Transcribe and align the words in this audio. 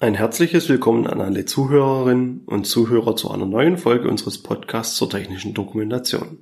Ein 0.00 0.14
herzliches 0.14 0.68
Willkommen 0.68 1.08
an 1.08 1.20
alle 1.20 1.44
Zuhörerinnen 1.44 2.42
und 2.46 2.68
Zuhörer 2.68 3.16
zu 3.16 3.32
einer 3.32 3.46
neuen 3.46 3.76
Folge 3.76 4.08
unseres 4.08 4.38
Podcasts 4.38 4.94
zur 4.94 5.10
technischen 5.10 5.54
Dokumentation. 5.54 6.38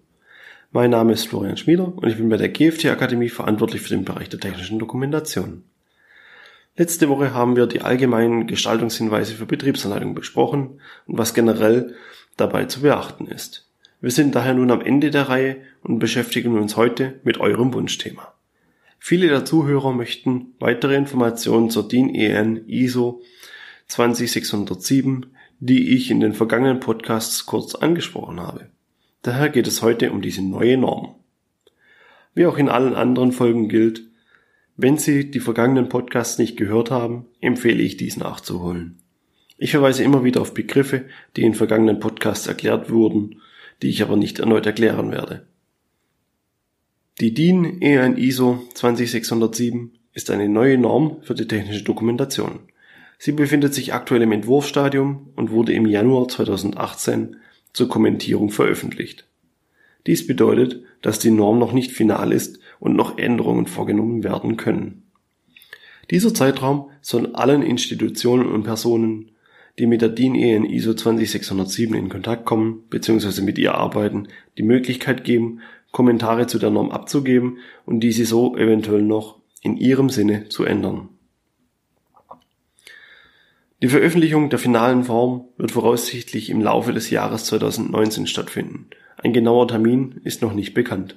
Mein 0.72 0.90
Name 0.90 1.14
ist 1.14 1.26
Florian 1.26 1.56
Schmieder 1.56 1.90
und 1.96 2.06
ich 2.06 2.18
bin 2.18 2.28
bei 2.28 2.36
der 2.36 2.50
GFT 2.50 2.84
Akademie 2.84 3.30
verantwortlich 3.30 3.80
für 3.80 3.88
den 3.88 4.04
Bereich 4.04 4.28
der 4.28 4.40
technischen 4.40 4.78
Dokumentation. 4.78 5.62
Letzte 6.76 7.08
Woche 7.08 7.32
haben 7.32 7.56
wir 7.56 7.66
die 7.66 7.80
allgemeinen 7.80 8.46
Gestaltungshinweise 8.46 9.34
für 9.34 9.46
Betriebsanleitungen 9.46 10.14
besprochen 10.14 10.82
und 11.06 11.16
was 11.16 11.32
generell 11.32 11.94
dabei 12.36 12.66
zu 12.66 12.82
beachten 12.82 13.26
ist. 13.26 13.70
Wir 14.02 14.10
sind 14.10 14.34
daher 14.34 14.52
nun 14.52 14.70
am 14.70 14.82
Ende 14.82 15.10
der 15.10 15.30
Reihe 15.30 15.56
und 15.82 15.98
beschäftigen 15.98 16.58
uns 16.58 16.76
heute 16.76 17.20
mit 17.24 17.40
eurem 17.40 17.72
Wunschthema. 17.72 18.34
Viele 18.98 19.28
der 19.28 19.46
Zuhörer 19.46 19.92
möchten 19.92 20.54
weitere 20.58 20.94
Informationen 20.94 21.70
zur 21.70 21.88
DIN 21.88 22.14
EN 22.14 22.66
ISO 22.66 23.22
20607, 23.88 25.26
die 25.60 25.94
ich 25.94 26.10
in 26.10 26.20
den 26.20 26.32
vergangenen 26.32 26.80
Podcasts 26.80 27.46
kurz 27.46 27.74
angesprochen 27.74 28.40
habe. 28.40 28.68
Daher 29.22 29.48
geht 29.48 29.66
es 29.66 29.82
heute 29.82 30.12
um 30.12 30.22
diese 30.22 30.42
neue 30.42 30.76
Norm. 30.76 31.14
Wie 32.34 32.46
auch 32.46 32.58
in 32.58 32.68
allen 32.68 32.94
anderen 32.94 33.32
Folgen 33.32 33.68
gilt, 33.68 34.02
wenn 34.76 34.98
Sie 34.98 35.30
die 35.30 35.40
vergangenen 35.40 35.88
Podcasts 35.88 36.38
nicht 36.38 36.56
gehört 36.56 36.90
haben, 36.90 37.26
empfehle 37.40 37.82
ich 37.82 37.96
dies 37.96 38.18
nachzuholen. 38.18 38.98
Ich 39.56 39.70
verweise 39.70 40.04
immer 40.04 40.22
wieder 40.22 40.42
auf 40.42 40.52
Begriffe, 40.52 41.06
die 41.34 41.42
in 41.42 41.54
vergangenen 41.54 41.98
Podcasts 41.98 42.46
erklärt 42.46 42.90
wurden, 42.90 43.40
die 43.80 43.88
ich 43.88 44.02
aber 44.02 44.16
nicht 44.16 44.38
erneut 44.38 44.66
erklären 44.66 45.12
werde. 45.12 45.46
Die 47.20 47.32
DIN 47.32 47.80
EN 47.80 48.18
ISO 48.18 48.62
20607 48.74 49.92
ist 50.12 50.30
eine 50.30 50.50
neue 50.50 50.76
Norm 50.76 51.22
für 51.22 51.34
die 51.34 51.48
technische 51.48 51.82
Dokumentation. 51.82 52.60
Sie 53.18 53.32
befindet 53.32 53.74
sich 53.74 53.94
aktuell 53.94 54.22
im 54.22 54.32
Entwurfsstadium 54.32 55.30
und 55.36 55.50
wurde 55.50 55.72
im 55.72 55.86
Januar 55.86 56.28
2018 56.28 57.36
zur 57.72 57.88
Kommentierung 57.88 58.50
veröffentlicht. 58.50 59.26
Dies 60.06 60.26
bedeutet, 60.26 60.82
dass 61.02 61.18
die 61.18 61.30
Norm 61.30 61.58
noch 61.58 61.72
nicht 61.72 61.92
final 61.92 62.32
ist 62.32 62.60
und 62.78 62.94
noch 62.94 63.18
Änderungen 63.18 63.66
vorgenommen 63.66 64.22
werden 64.22 64.56
können. 64.56 65.02
Dieser 66.10 66.32
Zeitraum 66.32 66.90
soll 67.00 67.34
allen 67.34 67.62
Institutionen 67.62 68.46
und 68.46 68.62
Personen, 68.62 69.32
die 69.78 69.86
mit 69.86 70.02
der 70.02 70.08
DIN 70.08 70.34
EN 70.34 70.64
ISO 70.64 70.94
20607 70.94 71.94
in 71.94 72.08
Kontakt 72.08 72.44
kommen 72.44 72.84
bzw. 72.88 73.42
mit 73.42 73.58
ihr 73.58 73.74
arbeiten, 73.74 74.28
die 74.56 74.62
Möglichkeit 74.62 75.24
geben, 75.24 75.60
Kommentare 75.90 76.46
zu 76.46 76.58
der 76.58 76.70
Norm 76.70 76.90
abzugeben 76.90 77.58
und 77.84 78.00
diese 78.00 78.24
so 78.24 78.56
eventuell 78.56 79.02
noch 79.02 79.40
in 79.62 79.76
ihrem 79.76 80.08
Sinne 80.08 80.48
zu 80.48 80.64
ändern. 80.64 81.08
Die 83.82 83.88
Veröffentlichung 83.88 84.48
der 84.48 84.58
finalen 84.58 85.04
Form 85.04 85.48
wird 85.58 85.72
voraussichtlich 85.72 86.48
im 86.48 86.62
Laufe 86.62 86.94
des 86.94 87.10
Jahres 87.10 87.44
2019 87.44 88.26
stattfinden. 88.26 88.86
Ein 89.18 89.34
genauer 89.34 89.68
Termin 89.68 90.20
ist 90.24 90.40
noch 90.40 90.54
nicht 90.54 90.72
bekannt. 90.72 91.16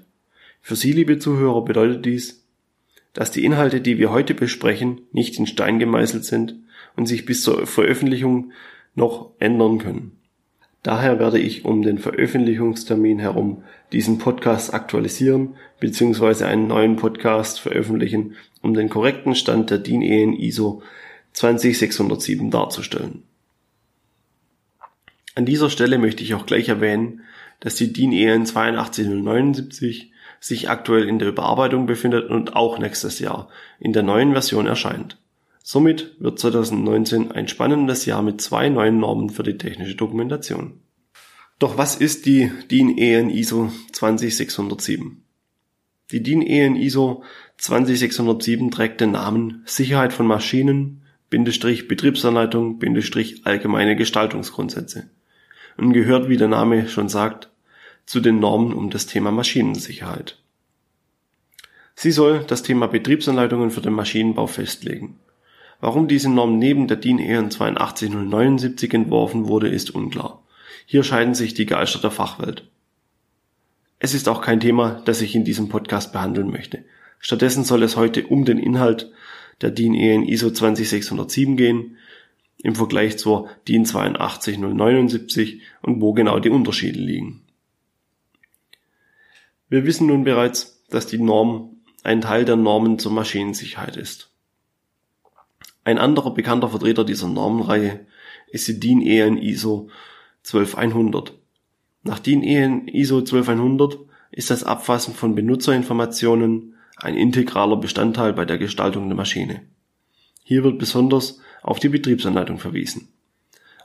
Für 0.61 0.75
Sie, 0.75 0.91
liebe 0.91 1.19
Zuhörer, 1.19 1.63
bedeutet 1.63 2.05
dies, 2.05 2.45
dass 3.13 3.31
die 3.31 3.45
Inhalte, 3.45 3.79
die 3.79 3.97
wir 3.97 4.11
heute 4.11 4.33
besprechen, 4.33 5.01
nicht 5.13 5.39
in 5.39 5.47
Stein 5.47 5.79
gemeißelt 5.79 6.25
sind 6.25 6.55
und 6.97 7.05
sich 7.05 7.25
bis 7.25 7.43
zur 7.43 7.65
Veröffentlichung 7.65 8.51
noch 8.93 9.31
ändern 9.39 9.77
können. 9.77 10.17
Daher 10.83 11.17
werde 11.17 11.39
ich 11.39 11.63
um 11.63 11.81
den 11.81 11.97
Veröffentlichungstermin 11.97 13.19
herum 13.19 13.63
diesen 13.93 14.17
Podcast 14.17 14.73
aktualisieren 14.73 15.55
bzw. 15.79 16.43
einen 16.43 16.67
neuen 16.67 16.97
Podcast 16.97 17.61
veröffentlichen, 17.61 18.35
um 18.61 18.73
den 18.73 18.89
korrekten 18.89 19.33
Stand 19.33 19.69
der 19.69 19.77
DIN 19.77 20.01
EN 20.01 20.33
ISO 20.33 20.81
20607 21.33 22.51
darzustellen. 22.51 23.23
An 25.35 25.45
dieser 25.45 25.69
Stelle 25.69 25.97
möchte 25.97 26.23
ich 26.23 26.33
auch 26.33 26.45
gleich 26.45 26.69
erwähnen, 26.69 27.21
dass 27.59 27.75
die 27.75 27.93
DIN 27.93 28.11
EN 28.11 28.45
82079 28.45 30.11
sich 30.39 30.69
aktuell 30.69 31.07
in 31.07 31.19
der 31.19 31.29
Überarbeitung 31.29 31.85
befindet 31.85 32.29
und 32.29 32.55
auch 32.55 32.79
nächstes 32.79 33.19
Jahr 33.19 33.49
in 33.79 33.93
der 33.93 34.03
neuen 34.03 34.31
Version 34.31 34.67
erscheint. 34.67 35.17
Somit 35.61 36.15
wird 36.19 36.39
2019 36.39 37.31
ein 37.31 37.47
spannendes 37.47 38.05
Jahr 38.05 38.21
mit 38.21 38.41
zwei 38.41 38.69
neuen 38.69 38.99
Normen 38.99 39.29
für 39.29 39.43
die 39.43 39.57
technische 39.57 39.95
Dokumentation. 39.95 40.79
Doch 41.59 41.77
was 41.77 41.95
ist 41.95 42.25
die 42.25 42.51
DIN 42.71 42.97
EN 42.97 43.29
ISO 43.29 43.71
20607? 43.91 45.23
Die 46.11 46.23
DIN 46.23 46.41
EN 46.41 46.75
ISO 46.75 47.23
20607 47.57 48.71
trägt 48.71 49.01
den 49.01 49.11
Namen 49.11 49.61
Sicherheit 49.65 50.13
von 50.13 50.25
Maschinen, 50.25 51.03
Bindestrich 51.29 51.87
Betriebsanleitung, 51.87 52.79
Bindestrich 52.79 53.45
allgemeine 53.45 53.95
Gestaltungsgrundsätze 53.95 55.09
und 55.77 55.93
gehört, 55.93 56.29
wie 56.29 56.37
der 56.37 56.47
Name 56.47 56.87
schon 56.89 57.09
sagt, 57.09 57.49
zu 58.05 58.19
den 58.19 58.39
Normen 58.39 58.73
um 58.73 58.89
das 58.89 59.05
Thema 59.05 59.31
Maschinensicherheit. 59.31 60.37
Sie 61.93 62.11
soll 62.11 62.43
das 62.47 62.63
Thema 62.63 62.87
Betriebsanleitungen 62.87 63.71
für 63.71 63.81
den 63.81 63.93
Maschinenbau 63.93 64.47
festlegen. 64.47 65.19
Warum 65.81 66.07
diese 66.07 66.29
Norm 66.29 66.57
neben 66.57 66.87
der 66.87 66.97
DIN 66.97 67.19
EN 67.19 67.51
82079 67.51 68.93
entworfen 68.93 69.47
wurde, 69.47 69.69
ist 69.69 69.91
unklar. 69.91 70.43
Hier 70.85 71.03
scheiden 71.03 71.35
sich 71.35 71.53
die 71.53 71.65
Geister 71.65 71.99
der 71.99 72.11
Fachwelt. 72.11 72.67
Es 73.99 74.13
ist 74.13 74.27
auch 74.27 74.41
kein 74.41 74.59
Thema, 74.59 75.01
das 75.05 75.21
ich 75.21 75.35
in 75.35 75.43
diesem 75.43 75.69
Podcast 75.69 76.11
behandeln 76.11 76.49
möchte. 76.49 76.83
Stattdessen 77.19 77.63
soll 77.63 77.83
es 77.83 77.97
heute 77.97 78.25
um 78.25 78.45
den 78.45 78.57
Inhalt 78.57 79.11
der 79.61 79.71
DIN 79.71 79.93
EN 79.93 80.23
ISO 80.23 80.49
20607 80.49 81.57
gehen, 81.57 81.97
im 82.61 82.75
Vergleich 82.75 83.17
zur 83.17 83.49
DIN 83.67 83.85
82079 83.85 85.61
und 85.81 86.01
wo 86.01 86.13
genau 86.13 86.39
die 86.39 86.49
Unterschiede 86.49 86.99
liegen. 86.99 87.41
Wir 89.69 89.85
wissen 89.85 90.07
nun 90.07 90.23
bereits, 90.23 90.83
dass 90.89 91.07
die 91.07 91.19
Norm 91.19 91.77
ein 92.03 92.21
Teil 92.21 92.45
der 92.45 92.55
Normen 92.55 92.99
zur 92.99 93.11
Maschinensicherheit 93.11 93.97
ist. 93.97 94.31
Ein 95.83 95.97
anderer 95.97 96.33
bekannter 96.33 96.69
Vertreter 96.69 97.05
dieser 97.05 97.27
Normenreihe 97.27 98.05
ist 98.47 98.67
die 98.67 98.79
DIN 98.79 99.01
EN 99.01 99.37
ISO 99.37 99.89
12100. 100.43 101.33
Nach 102.03 102.19
DIN 102.19 102.43
EN 102.43 102.87
ISO 102.87 103.21
12100 103.21 103.99
ist 104.31 104.49
das 104.49 104.63
Abfassen 104.63 105.13
von 105.13 105.35
Benutzerinformationen 105.35 106.75
ein 107.01 107.15
integraler 107.15 107.77
Bestandteil 107.77 108.33
bei 108.33 108.45
der 108.45 108.57
Gestaltung 108.57 109.07
der 109.07 109.15
Maschine. 109.15 109.61
Hier 110.43 110.63
wird 110.63 110.79
besonders 110.79 111.39
auf 111.61 111.79
die 111.79 111.89
Betriebsanleitung 111.89 112.59
verwiesen. 112.59 113.09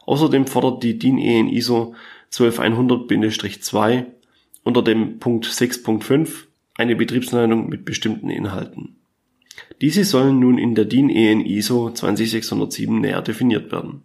Außerdem 0.07 0.47
fordert 0.47 0.83
die 0.83 0.99
DIN 0.99 1.19
EN 1.19 1.49
ISO 1.49 1.95
12100-2 2.33 4.07
unter 4.65 4.83
dem 4.83 5.19
Punkt 5.19 5.47
6.5 5.47 6.45
eine 6.77 6.97
Betriebsanleitung 6.97 7.69
mit 7.69 7.85
bestimmten 7.85 8.31
Inhalten. 8.31 8.97
Diese 9.81 10.05
sollen 10.05 10.41
nun 10.41 10.59
in 10.59 10.75
der 10.75 10.85
DIN 10.85 11.11
EN 11.11 11.41
ISO 11.41 11.91
20607 11.91 13.01
näher 13.01 13.23
definiert 13.23 13.71
werden. 13.73 14.03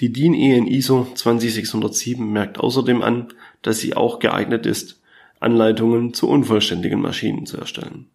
Die 0.00 0.12
DIN 0.12 0.34
EN 0.34 0.66
ISO 0.66 1.08
20607 1.14 2.32
merkt 2.32 2.58
außerdem 2.58 3.02
an, 3.02 3.28
dass 3.62 3.78
sie 3.78 3.94
auch 3.94 4.18
geeignet 4.18 4.66
ist, 4.66 4.97
Anleitungen 5.40 6.14
zu 6.14 6.28
unvollständigen 6.28 7.00
Maschinen 7.00 7.46
zu 7.46 7.56
erstellen. 7.58 8.06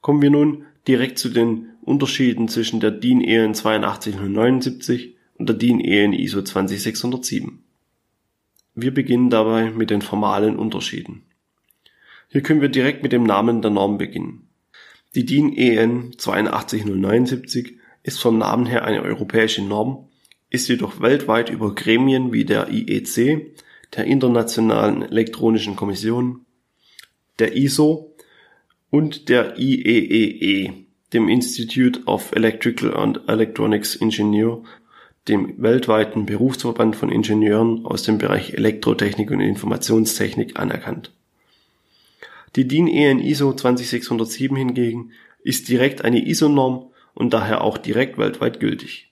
Kommen 0.00 0.22
wir 0.22 0.30
nun 0.30 0.64
direkt 0.86 1.18
zu 1.18 1.28
den 1.28 1.70
Unterschieden 1.82 2.48
zwischen 2.48 2.80
der 2.80 2.90
DIN 2.90 3.20
EN 3.20 3.54
82079 3.54 5.16
und 5.34 5.48
der 5.48 5.56
DIN 5.56 5.80
EN 5.80 6.12
ISO 6.12 6.42
20607. 6.42 7.62
Wir 8.74 8.94
beginnen 8.94 9.30
dabei 9.30 9.70
mit 9.70 9.90
den 9.90 10.02
formalen 10.02 10.56
Unterschieden. 10.56 11.22
Hier 12.28 12.42
können 12.42 12.60
wir 12.60 12.68
direkt 12.68 13.02
mit 13.02 13.12
dem 13.12 13.24
Namen 13.24 13.60
der 13.60 13.70
Norm 13.70 13.98
beginnen. 13.98 14.48
Die 15.14 15.24
DIN 15.24 15.52
EN 15.52 16.12
82079 16.16 17.78
ist 18.02 18.20
vom 18.20 18.38
Namen 18.38 18.66
her 18.66 18.84
eine 18.84 19.02
europäische 19.02 19.62
Norm, 19.62 20.08
ist 20.48 20.68
jedoch 20.68 21.00
weltweit 21.00 21.50
über 21.50 21.74
Gremien 21.74 22.32
wie 22.32 22.44
der 22.44 22.68
IEC, 22.70 23.54
der 23.94 24.04
Internationalen 24.04 25.02
Elektronischen 25.02 25.76
Kommission, 25.76 26.46
der 27.38 27.56
ISO 27.56 28.14
und 28.90 29.28
der 29.28 29.58
IEEE, 29.58 30.66
e, 30.66 30.72
dem 31.12 31.28
Institute 31.28 32.02
of 32.06 32.32
Electrical 32.32 32.96
and 32.96 33.20
Electronics 33.28 33.96
Engineer, 33.96 34.62
dem 35.28 35.60
weltweiten 35.60 36.26
Berufsverband 36.26 36.96
von 36.96 37.10
Ingenieuren 37.10 37.84
aus 37.84 38.02
dem 38.02 38.18
Bereich 38.18 38.54
Elektrotechnik 38.54 39.30
und 39.30 39.40
Informationstechnik 39.40 40.58
anerkannt. 40.58 41.12
Die 42.56 42.66
DIN 42.66 42.88
EN 42.88 43.20
ISO 43.20 43.52
20607 43.52 44.56
hingegen 44.56 45.12
ist 45.42 45.68
direkt 45.68 46.04
eine 46.04 46.26
ISO-Norm 46.26 46.90
und 47.14 47.32
daher 47.32 47.62
auch 47.62 47.78
direkt 47.78 48.18
weltweit 48.18 48.60
gültig. 48.60 49.10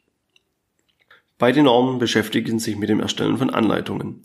Beide 1.38 1.62
Normen 1.62 1.98
beschäftigen 1.98 2.58
sich 2.58 2.76
mit 2.76 2.88
dem 2.88 3.00
Erstellen 3.00 3.38
von 3.38 3.50
Anleitungen. 3.50 4.25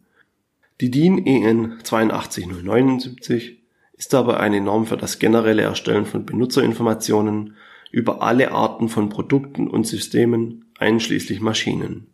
Die 0.81 0.89
DIN 0.89 1.25
EN 1.25 1.79
82079 1.83 3.59
ist 3.93 4.13
dabei 4.13 4.37
eine 4.37 4.59
Norm 4.59 4.85
für 4.87 4.97
das 4.97 5.19
generelle 5.19 5.61
Erstellen 5.61 6.05
von 6.05 6.25
Benutzerinformationen 6.25 7.55
über 7.91 8.23
alle 8.23 8.51
Arten 8.51 8.89
von 8.89 9.09
Produkten 9.09 9.67
und 9.67 9.85
Systemen, 9.85 10.65
einschließlich 10.79 11.41
Maschinen. 11.41 12.07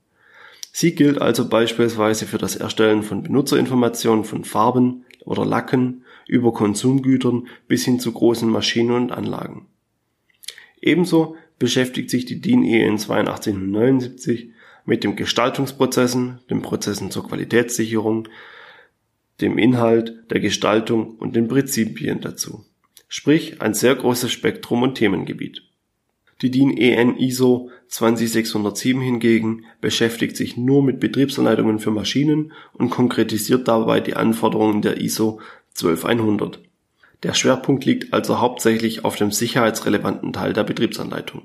Sie 0.73 0.93
gilt 0.93 1.21
also 1.21 1.47
beispielsweise 1.47 2.25
für 2.25 2.37
das 2.37 2.57
Erstellen 2.57 3.01
von 3.01 3.23
Benutzerinformationen 3.23 4.25
von 4.25 4.43
Farben 4.43 5.05
oder 5.23 5.45
Lacken 5.45 6.03
über 6.27 6.53
Konsumgütern 6.53 7.47
bis 7.67 7.85
hin 7.85 7.99
zu 7.99 8.11
großen 8.11 8.49
Maschinen 8.49 8.91
und 8.91 9.11
Anlagen. 9.11 9.67
Ebenso 10.81 11.37
beschäftigt 11.59 12.09
sich 12.09 12.25
die 12.25 12.41
DIN 12.41 12.63
EN 12.63 12.95
8279 12.95 14.51
mit 14.89 15.03
den 15.03 15.15
Gestaltungsprozessen, 15.15 16.39
den 16.49 16.63
Prozessen 16.63 17.11
zur 17.11 17.25
Qualitätssicherung, 17.27 18.27
dem 19.39 19.57
Inhalt, 19.59 20.15
der 20.31 20.39
Gestaltung 20.39 21.15
und 21.15 21.35
den 21.35 21.47
Prinzipien 21.47 22.19
dazu. 22.19 22.65
Sprich 23.07 23.61
ein 23.61 23.75
sehr 23.75 23.95
großes 23.95 24.31
Spektrum 24.31 24.81
und 24.81 24.95
Themengebiet. 24.95 25.61
Die 26.41 26.49
DIN 26.49 26.75
EN 26.75 27.17
ISO 27.17 27.69
20607 27.87 29.01
hingegen 29.01 29.65
beschäftigt 29.79 30.35
sich 30.35 30.57
nur 30.57 30.81
mit 30.81 30.99
Betriebsanleitungen 30.99 31.79
für 31.79 31.91
Maschinen 31.91 32.51
und 32.73 32.89
konkretisiert 32.89 33.67
dabei 33.67 33.99
die 33.99 34.15
Anforderungen 34.15 34.81
der 34.81 35.01
ISO 35.01 35.39
12100. 35.73 36.61
Der 37.23 37.33
Schwerpunkt 37.35 37.85
liegt 37.85 38.13
also 38.13 38.39
hauptsächlich 38.39 39.05
auf 39.05 39.17
dem 39.17 39.31
sicherheitsrelevanten 39.31 40.33
Teil 40.33 40.53
der 40.53 40.63
Betriebsanleitung. 40.63 41.43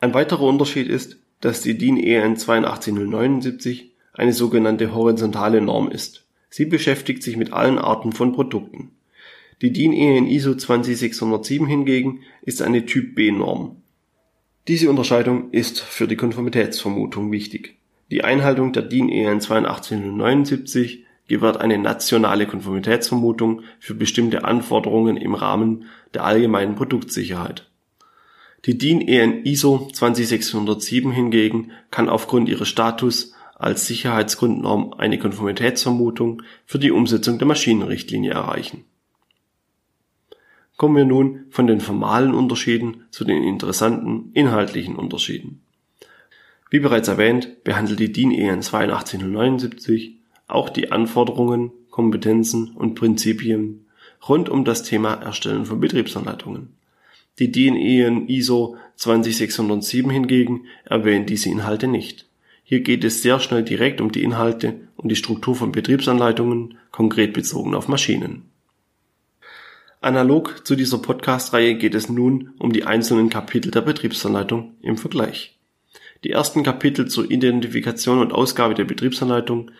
Ein 0.00 0.12
weiterer 0.12 0.42
Unterschied 0.42 0.88
ist, 0.88 1.16
dass 1.40 1.62
die 1.62 1.76
DIN 1.76 1.96
EN 1.96 2.36
82079 2.36 3.92
eine 4.12 4.32
sogenannte 4.32 4.94
horizontale 4.94 5.60
Norm 5.60 5.90
ist. 5.90 6.26
Sie 6.48 6.66
beschäftigt 6.66 7.22
sich 7.22 7.36
mit 7.36 7.52
allen 7.52 7.78
Arten 7.78 8.12
von 8.12 8.32
Produkten. 8.32 8.90
Die 9.62 9.72
DIN 9.72 9.92
EN 9.92 10.26
ISO 10.26 10.54
20607 10.54 11.66
hingegen 11.66 12.20
ist 12.42 12.62
eine 12.62 12.86
Typ 12.86 13.14
B 13.14 13.30
Norm. 13.30 13.76
Diese 14.68 14.90
Unterscheidung 14.90 15.50
ist 15.52 15.80
für 15.80 16.06
die 16.06 16.16
Konformitätsvermutung 16.16 17.32
wichtig. 17.32 17.76
Die 18.10 18.24
Einhaltung 18.24 18.72
der 18.72 18.82
DIN 18.82 19.08
EN 19.08 19.40
82079 19.40 21.04
gewährt 21.28 21.58
eine 21.58 21.78
nationale 21.78 22.46
Konformitätsvermutung 22.46 23.62
für 23.78 23.94
bestimmte 23.94 24.44
Anforderungen 24.44 25.16
im 25.16 25.34
Rahmen 25.34 25.84
der 26.12 26.24
allgemeinen 26.24 26.74
Produktsicherheit. 26.74 27.69
Die 28.66 28.76
DIN 28.76 29.00
EN 29.00 29.44
ISO 29.44 29.88
20607 29.92 31.12
hingegen 31.12 31.72
kann 31.90 32.08
aufgrund 32.08 32.48
ihres 32.48 32.68
Status 32.68 33.32
als 33.54 33.86
Sicherheitsgrundnorm 33.86 34.94
eine 34.94 35.18
Konformitätsvermutung 35.18 36.42
für 36.66 36.78
die 36.78 36.90
Umsetzung 36.90 37.38
der 37.38 37.46
Maschinenrichtlinie 37.46 38.32
erreichen. 38.32 38.84
Kommen 40.76 40.96
wir 40.96 41.04
nun 41.04 41.46
von 41.50 41.66
den 41.66 41.80
formalen 41.80 42.34
Unterschieden 42.34 43.04
zu 43.10 43.24
den 43.24 43.42
interessanten 43.42 44.30
inhaltlichen 44.32 44.96
Unterschieden. 44.96 45.62
Wie 46.70 46.80
bereits 46.80 47.08
erwähnt, 47.08 47.64
behandelt 47.64 48.00
die 48.00 48.12
DIN 48.12 48.30
EN 48.30 48.62
82079 48.62 50.16
auch 50.46 50.68
die 50.68 50.92
Anforderungen, 50.92 51.72
Kompetenzen 51.90 52.72
und 52.74 52.94
Prinzipien 52.94 53.86
rund 54.28 54.48
um 54.48 54.64
das 54.64 54.82
Thema 54.82 55.14
Erstellen 55.14 55.64
von 55.64 55.80
Betriebsanleitungen. 55.80 56.79
Die 57.40 57.50
DIN 57.50 57.74
EN 57.74 58.28
ISO 58.28 58.76
20607 58.96 60.10
hingegen 60.10 60.66
erwähnt 60.84 61.30
diese 61.30 61.48
Inhalte 61.48 61.88
nicht. 61.88 62.28
Hier 62.62 62.80
geht 62.80 63.02
es 63.02 63.22
sehr 63.22 63.40
schnell 63.40 63.64
direkt 63.64 64.02
um 64.02 64.12
die 64.12 64.22
Inhalte 64.22 64.74
und 64.96 65.08
die 65.08 65.16
Struktur 65.16 65.56
von 65.56 65.72
Betriebsanleitungen, 65.72 66.76
konkret 66.90 67.32
bezogen 67.32 67.74
auf 67.74 67.88
Maschinen. 67.88 68.42
Analog 70.02 70.66
zu 70.66 70.76
dieser 70.76 70.98
Podcast-Reihe 70.98 71.76
geht 71.76 71.94
es 71.94 72.10
nun 72.10 72.50
um 72.58 72.74
die 72.74 72.84
einzelnen 72.84 73.30
Kapitel 73.30 73.70
der 73.70 73.80
Betriebsanleitung 73.80 74.74
im 74.82 74.98
Vergleich. 74.98 75.58
Die 76.24 76.30
ersten 76.30 76.62
Kapitel 76.62 77.08
zur 77.08 77.30
Identifikation 77.30 78.18
und 78.18 78.32
Ausgabe 78.34 78.74
der 78.74 78.84
Betriebsanleitung 78.84 79.70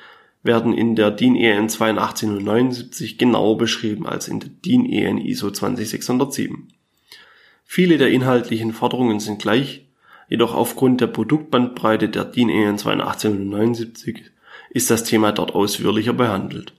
werden 0.42 0.72
in 0.72 0.96
der 0.96 1.10
DIN 1.10 1.36
EN 1.36 1.68
82079 1.68 3.18
genauer 3.18 3.58
beschrieben 3.58 4.06
als 4.06 4.28
in 4.28 4.40
der 4.40 4.48
DIN 4.48 4.86
EN 4.86 5.18
ISO 5.18 5.50
20607. 5.50 6.68
Viele 7.72 7.98
der 7.98 8.10
inhaltlichen 8.10 8.72
Forderungen 8.72 9.20
sind 9.20 9.40
gleich, 9.40 9.86
jedoch 10.28 10.54
aufgrund 10.54 11.00
der 11.00 11.06
Produktbandbreite 11.06 12.08
der 12.08 12.24
DIN 12.24 12.48
EN 12.48 12.78
82079 12.78 14.24
ist 14.70 14.90
das 14.90 15.04
Thema 15.04 15.32
dort 15.32 15.54
ausführlicher 15.54 16.12
behandelt 16.12 16.72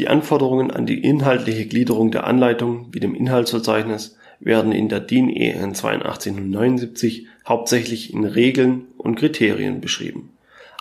die 0.00 0.08
Anforderungen 0.08 0.70
an 0.70 0.86
die 0.86 1.02
inhaltliche 1.02 1.66
Gliederung 1.66 2.10
der 2.10 2.26
Anleitung 2.26 2.88
wie 2.92 3.00
dem 3.00 3.14
Inhaltsverzeichnis 3.14 4.16
werden 4.40 4.72
in 4.72 4.88
der 4.88 5.00
DIN 5.00 5.28
EN 5.28 5.74
8279 5.74 7.26
hauptsächlich 7.46 8.14
in 8.14 8.24
Regeln 8.24 8.86
und 8.96 9.16
Kriterien 9.16 9.82
beschrieben. 9.82 10.30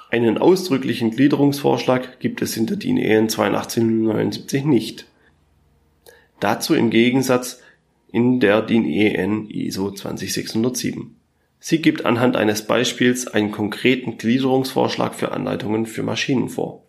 Einen 0.10 0.38
ausdrücklichen 0.38 1.12
Gliederungsvorschlag 1.12 2.22
gibt 2.22 2.42
es 2.42 2.56
in 2.56 2.66
der 2.66 2.78
DIN 2.78 2.98
EN 2.98 3.26
8279 3.26 4.64
nicht. 4.64 5.06
Dazu 6.40 6.74
im 6.74 6.90
Gegensatz 6.90 7.62
in 8.12 8.40
der 8.40 8.62
DIN 8.62 8.86
EN 8.86 9.50
ISO 9.50 9.92
20607. 9.92 11.16
Sie 11.60 11.82
gibt 11.82 12.06
anhand 12.06 12.36
eines 12.36 12.66
Beispiels 12.66 13.28
einen 13.28 13.52
konkreten 13.52 14.18
Gliederungsvorschlag 14.18 15.16
für 15.16 15.32
Anleitungen 15.32 15.86
für 15.86 16.04
Maschinen 16.04 16.50
vor 16.50 16.84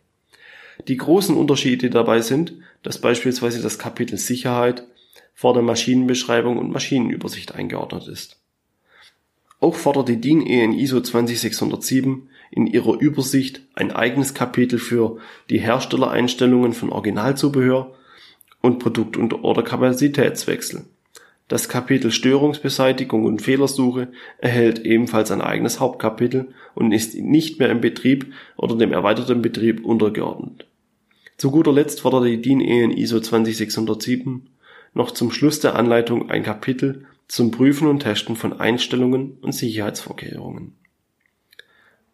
die 0.88 0.96
großen 0.96 1.36
Unterschiede 1.36 1.90
dabei 1.90 2.20
sind, 2.20 2.54
dass 2.82 3.00
beispielsweise 3.00 3.62
das 3.62 3.78
Kapitel 3.78 4.16
Sicherheit 4.16 4.86
vor 5.34 5.54
der 5.54 5.62
Maschinenbeschreibung 5.62 6.58
und 6.58 6.70
Maschinenübersicht 6.70 7.54
eingeordnet 7.54 8.08
ist. 8.08 8.40
Auch 9.60 9.74
fordert 9.74 10.08
die 10.08 10.20
DIN 10.20 10.46
EN 10.46 10.72
ISO 10.72 11.00
20607 11.00 12.28
in 12.50 12.66
ihrer 12.66 12.98
Übersicht 12.98 13.62
ein 13.74 13.92
eigenes 13.92 14.34
Kapitel 14.34 14.78
für 14.78 15.18
die 15.50 15.60
Herstellereinstellungen 15.60 16.72
von 16.72 16.90
Originalzubehör 16.90 17.94
und 18.62 18.78
Produkt- 18.78 19.18
oder 19.18 19.62
Kapazitätswechsel. 19.62 20.84
Das 21.50 21.68
Kapitel 21.68 22.12
Störungsbeseitigung 22.12 23.24
und 23.24 23.42
Fehlersuche 23.42 24.06
erhält 24.38 24.84
ebenfalls 24.86 25.32
ein 25.32 25.40
eigenes 25.40 25.80
Hauptkapitel 25.80 26.54
und 26.76 26.92
ist 26.92 27.16
nicht 27.16 27.58
mehr 27.58 27.70
im 27.70 27.80
Betrieb 27.80 28.32
oder 28.56 28.76
dem 28.76 28.92
erweiterten 28.92 29.42
Betrieb 29.42 29.84
untergeordnet. 29.84 30.68
Zu 31.38 31.50
guter 31.50 31.72
Letzt 31.72 32.02
fordert 32.02 32.26
die 32.26 32.40
DIN 32.40 32.60
EN 32.60 32.92
ISO 32.92 33.18
20607 33.18 34.48
noch 34.94 35.10
zum 35.10 35.32
Schluss 35.32 35.58
der 35.58 35.74
Anleitung 35.74 36.30
ein 36.30 36.44
Kapitel 36.44 37.06
zum 37.26 37.50
Prüfen 37.50 37.88
und 37.88 38.04
Testen 38.04 38.36
von 38.36 38.60
Einstellungen 38.60 39.36
und 39.42 39.50
Sicherheitsvorkehrungen. 39.52 40.74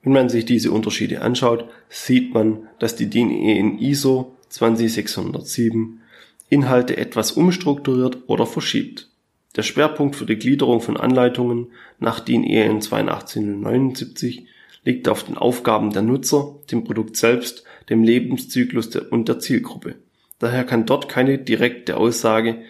Wenn 0.03 0.13
man 0.15 0.31
sich 0.31 0.47
diese 0.47 0.73
Unterschiede 0.73 1.21
anschaut, 1.21 1.69
sieht 1.91 2.33
man, 2.33 2.69
dass 2.79 2.97
die 2.97 3.11
DIN 3.11 3.31
EN 3.31 3.79
ISO 3.81 4.35
20607 4.49 6.01
Inhalte 6.49 6.97
etwas 6.97 7.33
umstrukturiert 7.33 8.17
oder 8.29 8.47
verschiebt. 8.47 9.11
Der 9.57 9.63
Schwerpunkt 9.63 10.17
für 10.17 10.27
die 10.27 10.37
Gliederung 10.37 10.81
von 10.81 10.97
Anleitungen 10.97 11.69
nach 11.99 12.21
DIN 12.21 12.45
EN 12.45 12.83
82079 12.83 14.47
liegt 14.85 15.09
auf 15.09 15.25
den 15.25 15.37
Aufgaben 15.37 15.93
der 15.93 16.03
Nutzer, 16.03 16.55
dem 16.71 16.85
Produkt 16.85 17.17
selbst 17.17 17.65
dem 17.89 18.03
Lebenszyklus 18.03 18.95
und 18.97 19.29
der 19.29 19.39
Zielgruppe. 19.39 19.97
Daher 20.39 20.65
kann 20.65 20.87
dort 20.87 21.09
keine 21.09 21.39
direkte 21.39 21.97
Aussage 21.97 22.63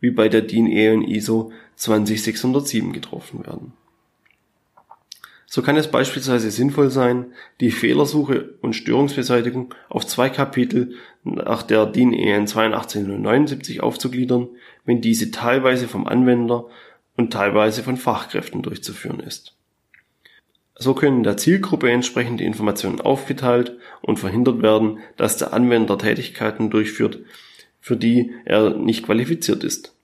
wie 0.00 0.10
bei 0.10 0.28
der 0.28 0.42
DIN 0.42 0.66
EN 0.66 1.02
ISO 1.02 1.52
20607 1.76 2.92
getroffen 2.92 3.44
werden. 3.46 3.72
So 5.46 5.62
kann 5.62 5.76
es 5.76 5.90
beispielsweise 5.90 6.50
sinnvoll 6.50 6.90
sein, 6.90 7.26
die 7.60 7.70
Fehlersuche 7.70 8.54
und 8.60 8.74
Störungsbeseitigung 8.74 9.72
auf 9.88 10.04
zwei 10.04 10.28
Kapitel 10.28 10.96
nach 11.24 11.62
der 11.62 11.86
DIN 11.86 12.12
EN 12.12 12.46
82079 12.46 13.82
aufzugliedern, 13.82 14.48
wenn 14.84 15.00
diese 15.00 15.30
teilweise 15.30 15.88
vom 15.88 16.06
Anwender 16.06 16.66
und 17.16 17.32
teilweise 17.32 17.82
von 17.82 17.96
Fachkräften 17.96 18.62
durchzuführen 18.62 19.20
ist. 19.20 19.56
So 20.76 20.94
können 20.94 21.22
der 21.22 21.36
Zielgruppe 21.36 21.90
entsprechend 21.90 22.40
die 22.40 22.44
Informationen 22.44 23.00
aufgeteilt 23.00 23.78
und 24.02 24.18
verhindert 24.18 24.60
werden, 24.60 24.98
dass 25.16 25.36
der 25.36 25.52
Anwender 25.52 25.98
Tätigkeiten 25.98 26.68
durchführt, 26.68 27.20
für 27.80 27.96
die 27.96 28.32
er 28.44 28.70
nicht 28.70 29.04
qualifiziert 29.04 29.62
ist. 29.62 29.96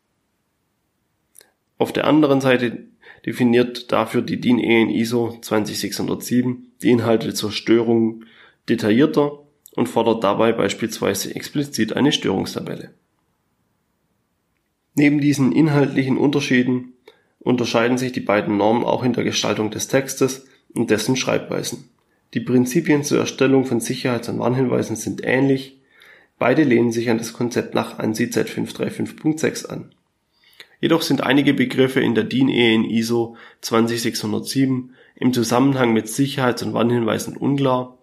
Auf 1.77 1.93
der 1.93 2.07
anderen 2.07 2.41
Seite 2.41 2.85
definiert 3.27 3.91
dafür 3.91 4.23
die 4.23 4.41
DIN 4.41 4.59
EN 4.59 4.91
ISO 4.91 5.39
20607 5.43 6.73
die 6.83 6.91
Inhalte 6.91 7.35
zur 7.35 7.53
Störung 7.53 8.25
detaillierter 8.69 9.41
und 9.75 9.89
fordert 9.89 10.25
dabei 10.25 10.53
beispielsweise 10.53 11.35
explizit 11.35 11.95
eine 11.95 12.13
Störungstabelle. 12.13 12.91
Neben 14.95 15.21
diesen 15.21 15.53
inhaltlichen 15.53 16.19
Unterschieden 16.19 16.95
unterscheiden 17.39 17.99
sich 17.99 18.13
die 18.13 18.21
beiden 18.21 18.57
Normen 18.57 18.85
auch 18.85 19.03
in 19.03 19.13
der 19.13 19.25
Gestaltung 19.25 19.71
des 19.71 19.89
Textes 19.89 20.47
und 20.75 20.91
dessen 20.91 21.17
Schreibweisen. 21.17 21.89
Die 22.35 22.41
Prinzipien 22.41 23.03
zur 23.03 23.19
Erstellung 23.19 23.65
von 23.65 23.81
Sicherheits- 23.81 24.29
und 24.29 24.39
Warnhinweisen 24.39 24.97
sind 24.97 25.23
ähnlich, 25.25 25.81
beide 26.39 26.63
lehnen 26.63 26.93
sich 26.93 27.11
an 27.11 27.19
das 27.19 27.33
Konzept 27.33 27.75
nach 27.75 27.99
ANSI 27.99 28.27
Z535.6 28.27 29.67
an. 29.67 29.93
Jedoch 30.81 31.03
sind 31.03 31.23
einige 31.23 31.55
Begriffe 31.55 32.01
in 32.01 32.15
der 32.15 32.25
DIN 32.25 32.49
EN 32.49 32.85
ISO 32.85 33.37
20607 33.61 34.95
im 35.17 35.33
Zusammenhang 35.33 35.93
mit 35.93 36.09
Sicherheits- 36.09 36.63
und 36.63 36.73
Warnhinweisen 36.73 37.37
unklar, 37.37 37.99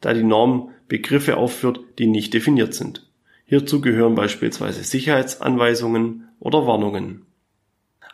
da 0.00 0.14
die 0.14 0.22
Norm 0.22 0.70
Begriffe 0.88 1.36
aufführt, 1.36 1.80
die 1.98 2.06
nicht 2.06 2.34
definiert 2.34 2.74
sind. 2.74 3.06
Hierzu 3.46 3.80
gehören 3.80 4.14
beispielsweise 4.14 4.84
Sicherheitsanweisungen 4.84 6.28
oder 6.40 6.66
Warnungen. 6.66 7.26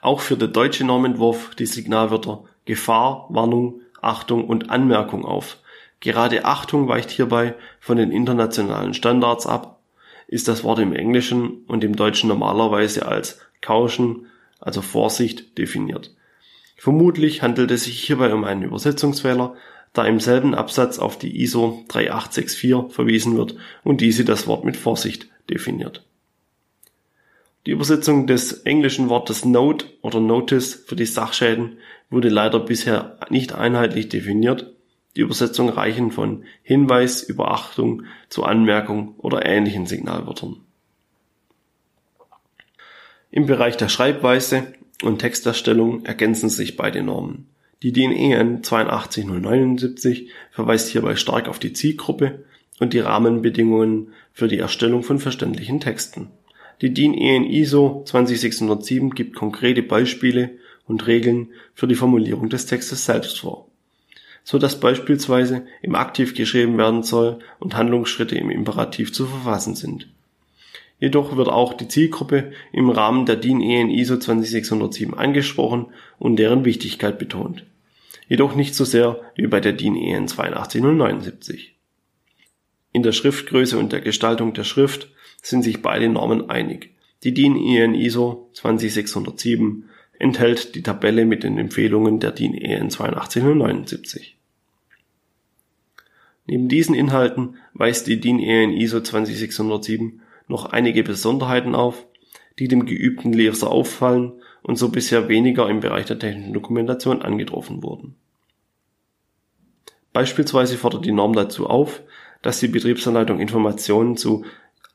Auch 0.01 0.21
führt 0.21 0.41
der 0.41 0.49
deutsche 0.49 0.85
Normentwurf 0.85 1.55
die 1.55 1.67
Signalwörter 1.67 2.45
Gefahr, 2.65 3.27
Warnung, 3.31 3.81
Achtung 4.01 4.47
und 4.47 4.71
Anmerkung 4.71 5.25
auf. 5.25 5.59
Gerade 6.01 6.45
Achtung 6.45 6.89
weicht 6.89 7.11
hierbei 7.11 7.55
von 7.79 7.97
den 7.97 8.11
internationalen 8.11 8.95
Standards 8.95 9.47
ab, 9.47 9.81
ist 10.27 10.49
das 10.49 10.65
Wort 10.65 10.79
im 10.79 10.95
Englischen 10.95 11.65
und 11.67 11.85
im 11.85 11.97
Deutschen 11.97 12.29
normalerweise 12.29 13.07
als 13.07 13.41
Caution, 13.61 14.27
also 14.61 14.81
Vorsicht, 14.81 15.59
definiert. 15.59 16.15
Vermutlich 16.77 17.43
handelt 17.43 17.71
es 17.71 17.85
sich 17.85 18.01
hierbei 18.01 18.33
um 18.33 18.45
einen 18.45 18.63
Übersetzungsfehler, 18.63 19.55
da 19.93 20.05
im 20.05 20.21
selben 20.21 20.55
Absatz 20.55 20.99
auf 20.99 21.19
die 21.19 21.43
ISO 21.43 21.85
3864 21.89 22.95
verwiesen 22.95 23.37
wird 23.37 23.57
und 23.83 24.01
diese 24.01 24.25
das 24.25 24.47
Wort 24.47 24.65
mit 24.65 24.77
Vorsicht 24.77 25.29
definiert. 25.49 26.05
Die 27.67 27.73
Übersetzung 27.73 28.27
des 28.27 28.53
englischen 28.63 29.09
Wortes 29.09 29.45
Note 29.45 29.87
oder 30.01 30.21
Notice 30.21 30.75
für 30.87 30.97
die 30.97 31.07
Sachschäden 31.07 31.79
wurde 32.09 32.29
leider 32.29 32.59
bisher 32.61 33.19
nicht 33.29 33.53
einheitlich 33.53 34.09
definiert. 34.09 34.73
Die 35.17 35.21
Übersetzungen 35.21 35.73
reichen 35.73 36.11
von 36.11 36.45
Hinweis 36.63 37.23
über 37.23 37.51
Achtung 37.51 38.05
zu 38.29 38.45
Anmerkung 38.45 39.15
oder 39.19 39.45
ähnlichen 39.45 39.87
Signalwörtern. 39.87 40.57
Im 43.31 43.47
Bereich 43.47 43.77
der 43.77 43.89
Schreibweise 43.89 44.73
und 45.03 45.19
Texterstellung 45.19 46.05
ergänzen 46.05 46.49
sich 46.49 46.77
beide 46.77 47.03
Normen. 47.03 47.49
Die 47.83 47.93
DIN 47.93 48.13
EN 48.13 48.63
82079 48.63 50.29
verweist 50.51 50.89
hierbei 50.89 51.17
stark 51.17 51.49
auf 51.49 51.59
die 51.59 51.73
Zielgruppe 51.73 52.45
und 52.79 52.93
die 52.93 52.99
Rahmenbedingungen 52.99 54.13
für 54.35 54.49
die 54.49 54.59
Erstellung 54.59 55.03
von 55.03 55.19
verständlichen 55.19 55.81
Texten. 55.81 56.29
Die 56.83 56.93
DIN 56.93 57.15
EN 57.15 57.45
ISO 57.45 58.03
20607 58.05 59.11
gibt 59.11 59.35
konkrete 59.35 59.83
Beispiele 59.83 60.51
und 60.87 61.07
Regeln 61.07 61.49
für 61.75 61.87
die 61.87 61.95
Formulierung 61.95 62.51
des 62.51 62.67
Textes 62.67 63.07
selbst 63.07 63.41
vor, 63.41 63.67
so 64.45 64.59
dass 64.59 64.79
beispielsweise 64.79 65.67
im 65.81 65.95
Aktiv 65.95 66.35
geschrieben 66.35 66.77
werden 66.77 67.03
soll 67.03 67.39
und 67.61 67.77
Handlungsschritte 67.77 68.37
im 68.37 68.51
Imperativ 68.51 69.13
zu 69.13 69.25
verfassen 69.25 69.75
sind 69.75 70.07
Jedoch 71.01 71.35
wird 71.37 71.49
auch 71.49 71.73
die 71.73 71.89
Zielgruppe 71.89 72.53
im 72.73 72.91
Rahmen 72.91 73.25
der 73.25 73.37
DIN 73.37 73.63
EN 73.63 73.91
ISO 73.91 74.19
20607 74.19 75.15
angesprochen 75.15 75.87
und 76.19 76.37
deren 76.37 76.67
Wichtigkeit 76.67 77.19
betont. 77.19 77.65
Jedoch 78.29 78.55
nicht 78.55 78.75
so 78.75 78.85
sehr 78.85 79.21
wie 79.35 79.47
bei 79.47 79.61
der 79.61 79.73
DIN 79.73 79.97
EN 79.97 80.29
82079. 80.29 81.75
In 82.93 83.03
der 83.03 83.13
Schriftgröße 83.13 83.79
und 83.79 83.93
der 83.93 84.03
Gestaltung 84.03 84.53
der 84.53 84.65
Schrift 84.65 85.09
sind 85.41 85.63
sich 85.63 85.81
beide 85.81 86.09
Normen 86.11 86.51
einig. 86.51 86.91
Die 87.23 87.33
DIN 87.33 87.57
EN 87.57 87.95
ISO 87.95 88.51
20607 88.53 89.89
enthält 90.19 90.75
die 90.75 90.83
Tabelle 90.83 91.25
mit 91.25 91.45
den 91.45 91.57
Empfehlungen 91.57 92.21
der 92.21 92.33
DIN 92.33 92.55
EN 92.55 92.91
82079. 92.91 94.37
Neben 96.47 96.69
diesen 96.69 96.95
Inhalten 96.95 97.57
weist 97.73 98.07
die 98.07 98.21
DIN 98.21 98.39
EN 98.39 98.73
ISO 98.73 99.01
20607 99.01 100.21
noch 100.51 100.67
einige 100.67 101.03
Besonderheiten 101.03 101.75
auf, 101.75 102.07
die 102.59 102.69
dem 102.69 102.85
geübten 102.85 103.33
Leser 103.33 103.71
auffallen 103.71 104.33
und 104.63 104.77
so 104.77 104.91
bisher 104.91 105.29
weniger 105.29 105.71
im 105.71 105.81
Bereich 105.81 106.05
der 106.05 106.19
technischen 106.19 106.53
Dokumentation 106.53 107.23
angetroffen 107.23 107.83
wurden. 107.83 108.17
Beispielsweise 110.13 110.77
fordert 110.77 111.07
die 111.07 111.13
Norm 111.13 111.33
dazu 111.33 111.69
auf, 111.69 112.03
dass 112.43 112.61
die 112.61 112.69
Betriebsanleitung 112.69 113.39
Informationen 113.39 114.17
zu 114.17 114.45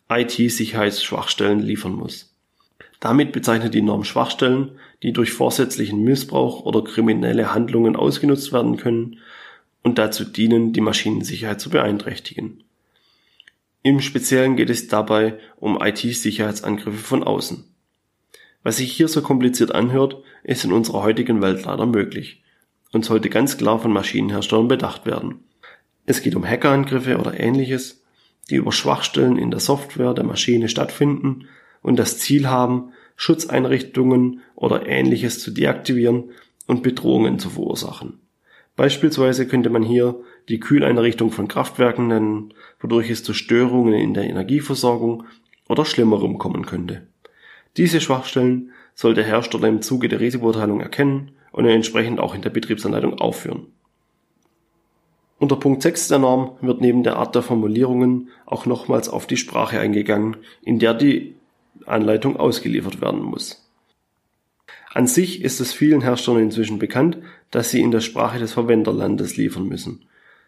IT-Sicherheitsschwachstellen 0.10 1.60
liefern 1.60 1.94
muss. 1.94 2.36
Damit 3.00 3.32
bezeichnet 3.32 3.74
die 3.74 3.82
Norm 3.82 4.04
Schwachstellen, 4.04 4.78
die 5.04 5.14
durch 5.14 5.32
vorsätzlichen 5.32 6.04
Missbrauch 6.04 6.66
oder 6.66 6.84
kriminelle 6.84 7.54
Handlungen 7.54 7.96
ausgenutzt 7.96 8.52
werden 8.52 8.78
können 8.78 9.20
und 9.84 9.98
dazu 9.98 10.26
dienen, 10.26 10.74
die 10.74 10.82
Maschinensicherheit 10.82 11.62
zu 11.62 11.70
beeinträchtigen 11.70 12.65
im 13.86 14.02
Speziellen 14.02 14.56
geht 14.56 14.72
es 14.72 14.88
dabei 14.88 15.38
um 15.58 15.80
IT-Sicherheitsangriffe 15.80 16.98
von 16.98 17.24
außen. 17.24 17.66
Was 18.64 18.78
sich 18.78 18.92
hier 18.92 19.08
so 19.08 19.22
kompliziert 19.22 19.76
anhört, 19.76 20.24
ist 20.44 20.66
in 20.66 20.74
unserer 20.74 21.04
heutigen 21.04 21.40
Welt 21.44 21.66
leider 21.66 21.86
möglich 21.86 22.42
und 22.94 23.06
sollte 23.06 23.30
ganz 23.30 23.58
klar 23.58 23.78
von 23.78 23.94
Maschinenherstellern 23.94 24.68
bedacht 24.68 25.06
werden. 25.06 25.44
Es 26.08 26.24
geht 26.24 26.34
um 26.36 26.44
Hackerangriffe 26.44 27.20
oder 27.20 27.40
ähnliches, 27.40 28.02
die 28.50 28.56
über 28.56 28.72
Schwachstellen 28.72 29.38
in 29.38 29.52
der 29.52 29.60
Software 29.60 30.16
der 30.16 30.24
Maschine 30.24 30.68
stattfinden 30.68 31.48
und 31.84 32.00
das 32.00 32.18
Ziel 32.18 32.48
haben, 32.50 32.92
Schutzeinrichtungen 33.16 34.42
oder 34.56 34.88
ähnliches 34.88 35.40
zu 35.40 35.52
deaktivieren 35.52 36.32
und 36.66 36.82
Bedrohungen 36.82 37.38
zu 37.38 37.52
verursachen. 37.52 38.25
Beispielsweise 38.76 39.48
könnte 39.48 39.70
man 39.70 39.84
hier 39.84 40.16
die 40.50 40.60
Kühleinrichtung 40.60 41.32
von 41.32 41.48
Kraftwerken 41.48 42.08
nennen, 42.08 42.54
wodurch 42.80 43.10
es 43.10 43.24
zu 43.24 43.34
Störungen 43.34 43.94
in 43.94 44.14
der 44.14 44.26
Energieversorgung 44.26 45.24
oder 45.70 45.86
Schlimmerem 45.86 46.38
kommen 46.38 46.66
könnte. 46.66 47.08
Diese 47.78 48.02
Schwachstellen 48.02 48.72
soll 48.94 49.14
der 49.14 49.24
Hersteller 49.26 49.68
im 49.68 49.82
Zuge 49.82 50.08
der 50.08 50.20
Risikobeurteilung 50.20 50.82
erkennen 50.82 51.32
und 51.52 51.66
entsprechend 51.66 52.20
auch 52.20 52.36
in 52.36 52.42
der 52.42 52.50
Betriebsanleitung 52.50 53.20
aufführen. 53.20 53.68
Unter 55.38 55.58
Punkt 55.58 55.82
6 55.82 56.08
der 56.08 56.20
Norm 56.20 56.58
wird 56.62 56.82
neben 56.82 57.04
der 57.04 57.18
Art 57.18 57.36
der 57.36 57.42
Formulierungen 57.42 58.30
auch 58.46 58.66
nochmals 58.66 59.10
auf 59.10 59.28
die 59.28 59.38
Sprache 59.38 59.80
eingegangen, 59.80 60.38
in 60.64 60.80
der 60.80 60.94
die 60.94 61.36
Anleitung 61.86 62.38
ausgeliefert 62.38 63.02
werden 63.02 63.22
muss. 63.22 63.70
An 64.94 65.08
sich 65.08 65.42
ist 65.44 65.60
es 65.60 65.74
vielen 65.74 66.00
Herstellern 66.00 66.44
inzwischen 66.44 66.80
bekannt, 66.80 67.18
dass 67.56 67.70
sie 67.70 67.80
in 67.80 67.92
der 67.92 68.02
Sprache 68.02 68.38
des 68.38 68.52
Verwenderlandes 68.52 69.38
liefern 69.38 69.66
müssen. 69.70 70.04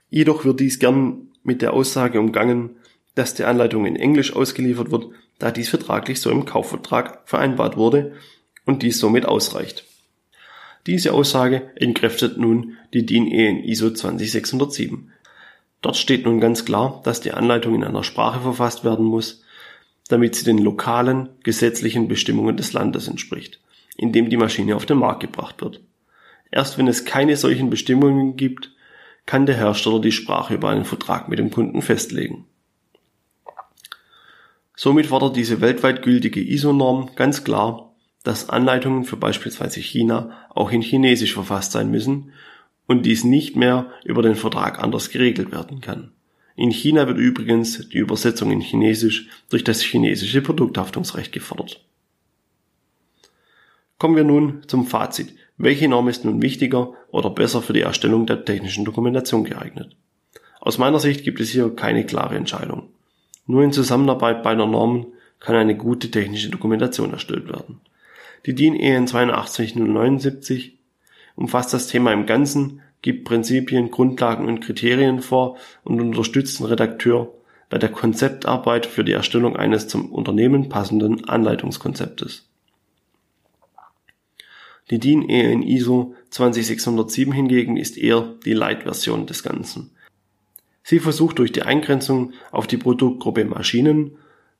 Jedoch 0.10 0.44
wird 0.44 0.60
dies 0.60 0.78
gern 0.78 1.30
mit 1.42 1.62
der 1.62 1.72
Aussage 1.72 2.20
umgangen, 2.20 2.72
dass 3.16 3.34
die 3.34 3.46
Anleitung 3.46 3.86
in 3.86 3.96
Englisch 3.96 4.36
ausgeliefert 4.36 4.92
wird, 4.92 5.08
da 5.40 5.52
dies 5.52 5.70
vertraglich 5.70 6.20
so 6.20 6.30
im 6.30 6.46
Kaufvertrag 6.46 7.22
vereinbart 7.24 7.78
wurde 7.78 8.12
und 8.66 8.84
dies 8.84 9.00
somit 9.00 9.26
ausreicht. 9.26 9.86
Diese 10.86 11.14
Aussage 11.14 11.72
entkräftet 11.76 12.38
nun 12.38 12.74
die 12.94 13.06
DIN 13.06 13.32
EN 13.32 13.64
ISO 13.64 13.90
20607. 13.90 15.14
Dort 15.82 15.96
steht 15.96 16.26
nun 16.26 16.42
ganz 16.42 16.66
klar, 16.66 17.02
dass 17.06 17.22
die 17.22 17.32
Anleitung 17.32 17.74
in 17.76 17.86
einer 17.86 18.04
Sprache 18.04 18.42
verfasst 18.42 18.84
werden 18.84 19.06
muss, 19.06 19.44
damit 20.10 20.36
sie 20.36 20.44
den 20.44 20.58
lokalen 20.58 21.30
gesetzlichen 21.44 22.10
Bestimmungen 22.10 22.58
des 22.58 22.74
Landes 22.74 23.08
entspricht 23.08 23.62
in 23.98 24.12
dem 24.12 24.30
die 24.30 24.38
Maschine 24.38 24.76
auf 24.76 24.86
den 24.86 25.00
Markt 25.00 25.22
gebracht 25.22 25.60
wird. 25.62 25.82
Erst 26.52 26.78
wenn 26.78 26.88
es 26.88 27.06
keine 27.06 27.36
solchen 27.36 27.70
Bestimmungen 27.70 28.38
gibt, 28.38 28.72
kann 29.26 29.46
der 29.46 29.58
Hersteller 29.58 30.00
die 30.00 30.12
Sprache 30.12 30.56
über 30.56 30.70
einen 30.70 30.86
Vertrag 30.86 31.28
mit 31.28 31.40
dem 31.40 31.52
Kunden 31.52 31.82
festlegen. 31.82 32.46
Somit 34.76 35.08
fordert 35.08 35.36
diese 35.36 35.60
weltweit 35.60 36.04
gültige 36.04 36.40
ISO-Norm 36.40 37.10
ganz 37.16 37.44
klar, 37.44 37.96
dass 38.24 38.50
Anleitungen 38.50 39.06
für 39.06 39.18
beispielsweise 39.18 39.80
China 39.80 40.48
auch 40.50 40.72
in 40.72 40.82
Chinesisch 40.82 41.34
verfasst 41.34 41.72
sein 41.72 41.90
müssen 41.90 42.32
und 42.86 43.06
dies 43.06 43.24
nicht 43.24 43.56
mehr 43.56 43.92
über 44.06 44.22
den 44.22 44.36
Vertrag 44.36 44.80
anders 44.80 45.10
geregelt 45.10 45.52
werden 45.52 45.82
kann. 45.82 46.12
In 46.56 46.72
China 46.72 47.08
wird 47.08 47.18
übrigens 47.18 47.90
die 47.90 47.98
Übersetzung 47.98 48.52
in 48.52 48.62
Chinesisch 48.62 49.28
durch 49.50 49.64
das 49.64 49.82
chinesische 49.82 50.42
Produkthaftungsrecht 50.42 51.32
gefordert. 51.32 51.84
Kommen 54.00 54.16
wir 54.16 54.24
nun 54.24 54.64
zum 54.68 54.88
Fazit. 54.88 55.36
Welche 55.58 55.88
Norm 55.88 56.08
ist 56.08 56.24
nun 56.24 56.42
wichtiger 56.42 56.94
oder 57.10 57.32
besser 57.32 57.64
für 57.64 57.74
die 57.74 57.82
Erstellung 57.82 58.28
der 58.28 58.46
technischen 58.46 58.86
Dokumentation 58.86 59.44
geeignet? 59.44 59.96
Aus 60.62 60.78
meiner 60.78 61.00
Sicht 61.00 61.24
gibt 61.24 61.40
es 61.40 61.50
hier 61.50 61.76
keine 61.76 62.06
klare 62.06 62.36
Entscheidung. 62.36 62.90
Nur 63.48 63.64
in 63.64 63.72
Zusammenarbeit 63.72 64.44
beider 64.44 64.68
Normen 64.68 65.08
kann 65.40 65.56
eine 65.56 65.76
gute 65.76 66.12
technische 66.12 66.50
Dokumentation 66.50 67.12
erstellt 67.12 67.48
werden. 67.48 67.82
Die 68.46 68.54
DIN 68.54 68.76
EN 68.76 69.08
82079 69.08 70.78
umfasst 71.36 71.74
das 71.74 71.88
Thema 71.88 72.14
im 72.14 72.26
Ganzen, 72.26 72.82
gibt 73.02 73.26
Prinzipien, 73.26 73.90
Grundlagen 73.90 74.48
und 74.48 74.60
Kriterien 74.60 75.22
vor 75.22 75.58
und 75.84 76.00
unterstützt 76.02 76.60
den 76.60 76.68
Redakteur 76.68 77.34
bei 77.70 77.78
der 77.78 77.90
Konzeptarbeit 77.90 78.86
für 78.86 79.04
die 79.04 79.12
Erstellung 79.12 79.56
eines 79.56 79.88
zum 79.88 80.12
Unternehmen 80.12 80.70
passenden 80.70 81.28
Anleitungskonzeptes. 81.28 82.47
Die 84.90 85.00
DIN 85.00 85.28
EN 85.28 85.64
ISO 85.64 86.16
20607 86.30 87.34
hingegen 87.34 87.78
ist 87.78 87.98
eher 87.98 88.36
die 88.46 88.54
Light-Version 88.54 89.26
des 89.26 89.44
Ganzen. 89.44 89.92
Sie 90.84 91.00
versucht 91.00 91.40
durch 91.40 91.52
die 91.52 91.64
Eingrenzung 91.64 92.32
auf 92.52 92.68
die 92.68 92.78
Produktgruppe 92.78 93.44
Maschinen 93.44 94.18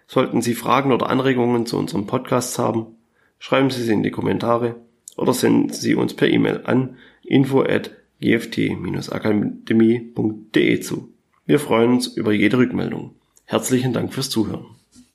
Sollten 0.08 0.42
Sie 0.42 0.56
Fragen 0.56 0.92
oder 0.92 1.10
Anregungen 1.10 1.66
zu 1.66 1.78
unserem 1.78 2.06
Podcast 2.06 2.60
haben, 2.60 2.98
schreiben 3.40 3.70
Sie 3.70 3.84
sie 3.84 3.94
in 3.94 4.04
die 4.04 4.12
Kommentare 4.12 4.76
oder 5.16 5.34
senden 5.34 5.74
Sie 5.74 5.96
uns 5.96 6.14
per 6.14 6.30
E-Mail 6.30 6.62
an 6.66 6.98
info 7.24 7.62
at 7.62 7.92
gft-akademie.de 8.22 10.80
zu. 10.80 11.14
Wir 11.46 11.60
freuen 11.60 11.92
uns 11.92 12.08
über 12.08 12.34
jede 12.34 12.58
Rückmeldung. 12.58 13.16
Herzlichen 13.46 13.94
Dank 13.94 14.14
fürs 14.14 14.30
Zuhören. 14.30 14.81